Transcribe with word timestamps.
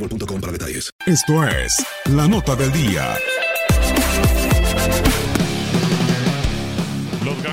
boostmobile.com 0.00 0.40
para 0.40 0.52
detalles. 0.52 0.90
Esto 1.06 1.44
es 1.44 1.84
la 2.06 2.26
nota 2.26 2.56
del 2.56 2.72
día. 2.72 3.16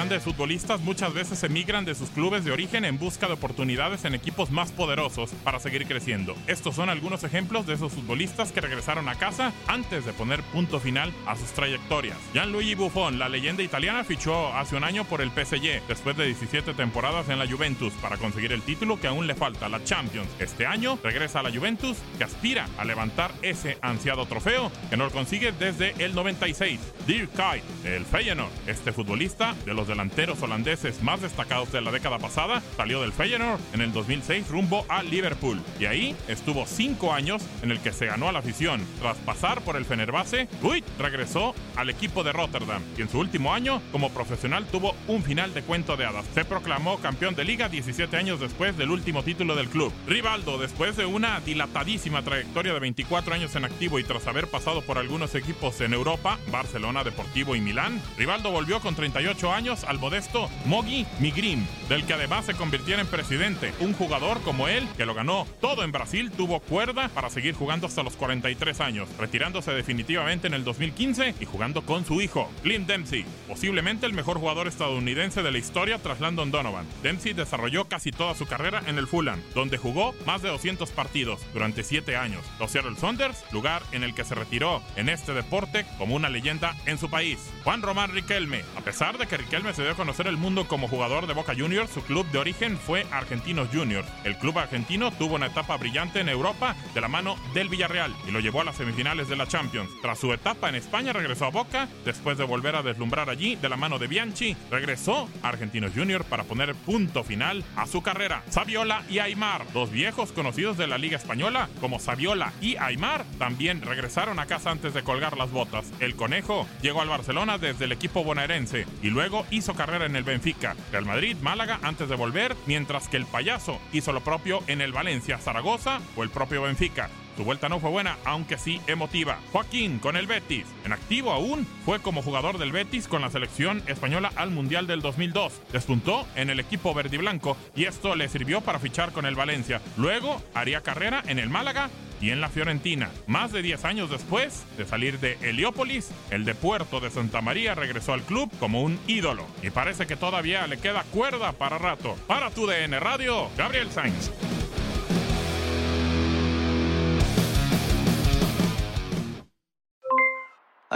Grandes 0.08 0.24
futbolistas 0.24 0.80
muchas 0.80 1.14
veces 1.14 1.44
emigran 1.44 1.84
de 1.84 1.94
sus 1.94 2.10
clubes 2.12 2.46
de 2.46 2.54
origen 2.54 2.86
en 2.86 2.98
busca 2.98 3.28
de 3.28 3.34
oportunidades 3.34 4.06
en 4.06 4.16
equipos 4.16 4.52
más 4.52 4.72
poderosos 4.72 5.32
para 5.44 5.60
seguir 5.60 5.86
creciendo. 5.86 6.34
Estos 6.48 6.76
son 6.76 6.90
algunos 6.90 7.26
ejemplos 7.26 7.68
de 7.68 7.74
esos 7.74 7.92
futbolistas 7.92 8.54
que 8.54 8.62
regresaron 8.62 9.10
a 9.10 9.16
casa 9.16 9.52
antes 9.68 10.06
de 10.06 10.14
poner 10.14 10.42
punto 10.44 10.80
final 10.80 11.12
a 11.26 11.36
sus 11.36 11.50
trayectorias. 11.50 12.16
Gianluigi 12.32 12.76
Buffon, 12.76 13.20
la 13.20 13.28
leyenda 13.28 13.64
italiana, 13.64 14.06
fichó 14.06 14.54
hace 14.54 14.78
un 14.78 14.86
año 14.86 15.04
por 15.04 15.20
el 15.20 15.30
PSG 15.30 15.86
después 15.90 16.16
de 16.16 16.28
17 16.28 16.74
temporadas 16.74 17.28
en 17.28 17.38
la 17.38 17.46
Juventus 17.46 17.92
para 18.02 18.16
conseguir 18.16 18.54
el 18.54 18.62
título 18.62 19.02
que 19.02 19.08
aún 19.08 19.28
le 19.28 19.36
falta, 19.36 19.68
la 19.68 19.84
Champions. 19.84 20.30
Este 20.40 20.66
año 20.66 20.98
regresa 21.04 21.42
a 21.42 21.44
la 21.44 21.52
Juventus 21.52 21.98
que 22.18 22.24
aspira 22.24 22.70
a 22.78 22.86
levantar 22.86 23.34
ese 23.42 23.78
ansiado 23.82 24.26
trofeo 24.26 24.72
que 24.90 24.96
no 24.96 25.04
lo 25.04 25.12
consigue 25.12 25.52
desde 25.52 26.02
el 26.02 26.16
96. 26.16 26.80
Dirk 27.06 27.32
Kuyt, 27.32 27.86
el 27.86 28.06
Feyenoord, 28.06 28.54
este 28.68 28.94
futbolista 28.94 29.54
de 29.66 29.74
los 29.74 29.90
delanteros 29.98 30.44
holandeses 30.44 31.02
más 31.02 31.22
destacados 31.22 31.72
de 31.72 31.82
la 31.82 31.90
década 31.90 32.20
pasada, 32.20 32.62
salió 32.76 33.02
del 33.02 33.12
Feyenoord 33.12 33.60
en 33.74 33.82
el 33.82 33.92
2006 33.92 34.48
rumbo 34.48 34.86
a 34.90 35.02
Liverpool 35.02 35.60
y 35.80 35.86
ahí 35.86 36.16
estuvo 36.28 36.68
cinco 36.68 37.14
años 37.14 37.42
en 37.64 37.72
el 37.72 37.80
que 37.80 37.92
se 37.92 38.06
ganó 38.06 38.30
a 38.30 38.32
la 38.32 38.38
afición. 38.38 38.86
Tras 39.00 39.18
pasar 39.18 39.62
por 39.62 39.76
el 39.76 39.86
Fenerbahce, 39.86 40.48
Kuyt 40.62 40.86
regresó 41.00 41.56
al 41.76 41.90
equipo 41.90 42.24
de 42.24 42.32
Rotterdam 42.32 42.84
y 42.96 43.02
en 43.02 43.10
su 43.10 43.18
último 43.18 43.56
año 43.56 43.82
como 43.92 44.12
profesional 44.12 44.68
tuvo 44.68 44.94
un 45.08 45.24
final 45.24 45.52
de 45.56 45.64
cuento 45.64 45.98
de 45.98 46.06
hadas. 46.06 46.28
Se 46.36 46.46
proclamó 46.46 47.00
campeón 47.00 47.34
de 47.34 47.46
liga 47.46 47.68
17 47.68 48.16
años 48.18 48.40
después 48.40 48.78
del 48.78 48.92
último 48.92 49.24
título 49.24 49.56
del 49.56 49.68
club. 49.68 49.92
Rivaldo, 50.06 50.60
después 50.60 50.96
de 50.96 51.08
una 51.08 51.40
dilatadísima 51.40 52.22
trayectoria 52.22 52.72
de 52.72 52.80
24 52.82 53.34
años 53.34 53.56
en 53.56 53.66
activo 53.66 53.98
y 53.98 54.04
tras 54.04 54.28
haber 54.28 54.46
pasado 54.46 54.84
por 54.84 55.00
algunos 55.00 55.34
equipos 55.34 55.82
en 55.82 55.96
Europa, 55.96 56.38
Barcelona, 56.52 57.04
Deportivo 57.04 57.56
y 57.56 57.62
Milán, 57.62 58.00
Rivaldo 58.16 58.52
volvió 58.52 58.80
con 58.80 58.94
38 58.94 59.52
años 59.52 59.86
al 59.88 60.00
modesto 60.00 60.50
Mogi 60.66 61.06
Migrim, 61.20 61.66
del 61.90 62.06
que 62.06 62.14
además 62.14 62.46
se 62.46 62.54
convirtiera 62.54 63.02
en 63.02 63.08
presidente. 63.08 63.74
Un 63.80 63.94
jugador 63.94 64.42
como 64.42 64.68
él, 64.68 64.88
que 64.98 65.06
lo 65.06 65.14
ganó 65.14 65.48
todo 65.62 65.84
en 65.84 65.92
Brasil, 65.92 66.32
tuvo 66.32 66.60
cuerda 66.60 67.10
para 67.10 67.30
seguir 67.30 67.56
jugando 67.56 67.88
hasta 67.88 68.04
los 68.04 68.16
43 68.16 68.82
años, 68.82 69.10
retirándose 69.18 69.72
definitivamente 69.72 70.48
en 70.48 70.54
el 70.54 70.64
2015 70.64 71.36
y 71.40 71.46
jugando 71.46 71.82
con 71.84 72.06
su 72.06 72.22
hijo, 72.22 72.50
Clint 72.64 72.88
Dempsey, 72.88 73.26
posiblemente 73.48 74.06
el 74.06 74.14
mejor 74.14 74.40
jugador 74.40 74.68
estadounidense 74.68 75.44
de 75.44 75.52
la 75.52 75.58
historia 75.58 76.00
tras 76.00 76.20
Landon 76.20 76.52
Donovan. 76.52 76.86
Dempsey 77.04 77.34
desarrolló 77.34 77.86
casi 77.86 78.12
toda 78.12 78.36
su 78.36 78.46
carrera 78.46 78.82
en 78.88 78.98
el 78.98 79.08
Fulham, 79.08 79.42
donde 79.54 79.78
jugó 79.78 80.14
más 80.26 80.42
de 80.42 80.50
200 80.50 80.90
partidos 80.92 81.42
durante 81.54 81.84
7 81.84 82.16
años. 82.16 82.44
Los 82.60 82.72
Seattle 82.72 82.96
Saunders, 82.98 83.44
lugar 83.52 83.84
en 83.92 84.04
el 84.04 84.14
que 84.14 84.24
se 84.24 84.36
retiró 84.36 84.82
en 84.96 85.10
este 85.10 85.34
deporte 85.34 85.86
como 85.98 86.16
una 86.16 86.30
leyenda 86.30 86.76
en 86.86 86.98
su 86.98 87.10
país. 87.10 87.40
Juan 87.64 87.82
Román 87.82 88.12
Riquelme, 88.12 88.64
a 88.76 88.82
pesar 88.82 89.18
de 89.18 89.28
que 89.28 89.38
Riquelme 89.38 89.74
se 89.78 89.84
dio 89.84 89.92
a 89.92 89.96
conocer 89.96 90.26
el 90.26 90.38
mundo 90.38 90.68
como 90.68 90.88
jugador 90.88 91.28
de 91.28 91.36
Boca 91.36 91.54
Juniors, 91.56 91.92
su 91.92 92.02
club 92.02 92.26
de 92.32 92.40
origen 92.40 92.80
fue 92.80 93.06
Argentinos 93.12 93.70
Juniors. 93.72 94.08
El 94.24 94.36
club 94.36 94.58
argentino 94.58 95.12
tuvo 95.12 95.36
una 95.36 95.46
etapa 95.46 95.78
brillante 95.78 96.20
en 96.20 96.30
Europa 96.30 96.76
de 96.96 97.02
la 97.02 97.08
mano 97.08 97.36
del 97.54 97.70
Villarreal 97.70 98.12
y 98.28 98.32
lo 98.32 98.40
llevó 98.40 98.62
a 98.62 98.64
las 98.64 98.78
semifinales 98.78 99.28
de 99.30 99.36
la 99.36 99.46
Champions. 99.46 99.92
Tras 100.02 100.18
su 100.18 100.34
etapa 100.34 100.68
en 100.68 100.74
España 100.74 101.14
regresó 101.14 101.46
a 101.46 101.52
Boca, 101.52 101.88
después 102.06 102.40
de 102.40 102.44
volver 102.44 102.76
a 102.76 102.82
deslumbrar 102.82 103.30
allí 103.30 103.56
de 103.56 103.70
la 103.70 103.78
mano 103.78 104.00
de 104.00 104.08
Bianchi, 104.08 104.58
regresó 104.72 105.30
a 105.44 105.50
Argentinos 105.50 105.92
Juniors 105.94 106.26
para 106.26 106.46
poner 106.46 106.74
punto 106.74 107.24
final 107.24 107.64
a 107.76 107.86
su 107.86 108.02
carrera. 108.02 108.42
Saviola 108.50 109.04
y 109.12 109.20
Aymar, 109.20 109.72
dos 109.74 109.92
viejos 109.92 110.32
conocidos 110.32 110.78
de 110.78 110.88
la 110.88 110.98
Liga 110.98 111.18
Española 111.18 111.70
como 111.80 112.00
Saviola 112.00 112.52
y 112.62 112.78
Aymar, 112.78 113.26
también 113.38 113.84
regresaron 113.84 114.40
a 114.40 114.48
casa 114.48 114.72
antes 114.72 114.96
de 114.96 115.04
colgar 115.04 115.38
las 115.38 115.52
botas. 115.52 115.86
El 116.00 116.16
conejo 116.16 116.68
llegó 116.82 117.04
al 117.04 117.10
Barcelona 117.10 117.60
desde 117.60 117.86
el 117.86 117.92
equipo 117.92 118.24
bonaerense 118.24 118.88
y 119.04 119.12
luego 119.12 119.46
hizo 119.52 119.67
carrera 119.74 120.06
en 120.06 120.16
el 120.16 120.24
Benfica, 120.24 120.76
Real 120.92 121.06
Madrid, 121.06 121.38
Málaga 121.42 121.80
antes 121.82 122.10
de 122.10 122.16
volver, 122.16 122.56
mientras 122.66 123.08
que 123.08 123.18
el 123.18 123.26
payaso 123.26 123.80
hizo 123.94 124.12
lo 124.12 124.22
propio 124.22 124.62
en 124.68 124.82
el 124.82 124.92
Valencia, 124.92 125.38
Zaragoza 125.38 126.00
o 126.16 126.24
el 126.24 126.30
propio 126.30 126.64
Benfica. 126.64 127.10
Su 127.38 127.44
vuelta 127.44 127.70
no 127.70 127.80
fue 127.80 127.92
buena, 127.92 128.18
aunque 128.26 128.58
sí 128.58 128.82
emotiva. 128.88 129.38
Joaquín 129.52 130.00
con 130.00 130.18
el 130.18 130.26
Betis. 130.26 130.66
En 130.84 130.92
activo 130.92 131.32
aún, 131.32 131.68
fue 131.86 132.00
como 132.00 132.24
jugador 132.24 132.58
del 132.58 132.72
Betis 132.72 133.08
con 133.08 133.22
la 133.22 133.30
selección 133.30 133.84
española 133.86 134.32
al 134.36 134.50
Mundial 134.50 134.88
del 134.88 135.02
2002. 135.02 135.62
Despuntó 135.72 136.28
en 136.36 136.50
el 136.50 136.60
equipo 136.60 136.96
verde 136.96 137.16
y 137.16 137.20
blanco 137.20 137.56
y 137.76 137.86
esto 137.86 138.16
le 138.16 138.28
sirvió 138.28 138.62
para 138.62 138.80
fichar 138.80 139.12
con 139.12 139.28
el 139.28 139.36
Valencia. 139.36 139.82
Luego 139.98 140.42
haría 140.56 140.82
carrera 140.82 141.24
en 141.28 141.38
el 141.38 141.52
Málaga 141.52 141.92
y 142.20 142.32
en 142.32 142.42
la 142.42 142.50
Fiorentina. 142.50 143.12
Más 143.28 143.52
de 143.52 143.62
10 143.62 143.86
años 143.86 144.10
después 144.10 144.64
de 144.76 144.86
salir 144.86 145.20
de 145.20 145.38
Heliópolis, 145.42 146.10
el 146.32 146.44
de 146.44 146.56
Puerto 146.56 147.00
de 147.00 147.12
Santa 147.12 147.42
María 147.42 147.76
regresó 147.76 148.14
al 148.14 148.24
club 148.24 148.52
como 148.60 148.82
un 148.82 149.00
ídolo. 149.06 149.46
Y 149.62 149.70
parece 149.70 150.08
que 150.08 150.16
todavía 150.16 150.66
le 150.66 150.78
queda 150.80 151.04
cuerda 151.14 151.52
para 151.52 151.78
rato. 151.78 152.16
Para 152.26 152.50
tu 152.50 152.66
DN 152.66 153.00
Radio, 153.00 153.50
Gabriel 153.56 153.92
Sainz. 153.92 154.32